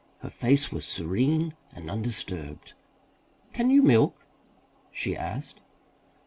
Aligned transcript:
Her 0.21 0.31
face 0.31 0.71
was 0.71 0.83
serene 0.83 1.53
and 1.75 1.87
undisturbed. 1.87 2.73
"Can 3.53 3.69
you 3.69 3.83
milk?" 3.83 4.15
she 4.91 5.15
asked. 5.15 5.59